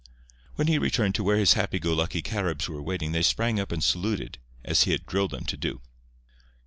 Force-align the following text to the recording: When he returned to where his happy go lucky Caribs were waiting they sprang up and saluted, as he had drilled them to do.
When 0.55 0.65
he 0.65 0.79
returned 0.79 1.13
to 1.13 1.23
where 1.23 1.37
his 1.37 1.53
happy 1.53 1.77
go 1.77 1.93
lucky 1.93 2.23
Caribs 2.23 2.67
were 2.67 2.81
waiting 2.81 3.11
they 3.11 3.21
sprang 3.21 3.59
up 3.59 3.71
and 3.71 3.83
saluted, 3.83 4.39
as 4.65 4.85
he 4.85 4.93
had 4.93 5.05
drilled 5.05 5.29
them 5.29 5.43
to 5.45 5.55
do. 5.57 5.79